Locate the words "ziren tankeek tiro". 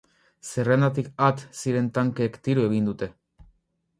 1.59-2.63